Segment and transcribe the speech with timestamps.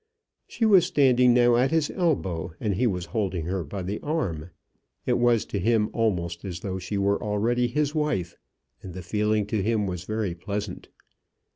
[0.47, 4.49] She was standing now at his elbow, and he was holding her by the arm.
[5.05, 8.35] It was to him almost as though she were already his wife,
[8.81, 10.89] and the feeling to him was very pleasant.